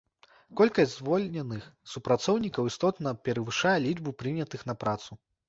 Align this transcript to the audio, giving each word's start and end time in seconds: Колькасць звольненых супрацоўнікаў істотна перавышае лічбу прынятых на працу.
Колькасць 0.59 0.93
звольненых 0.95 1.67
супрацоўнікаў 1.91 2.71
істотна 2.71 3.15
перавышае 3.31 3.75
лічбу 3.87 4.17
прынятых 4.25 4.61
на 4.73 4.79
працу. 4.87 5.21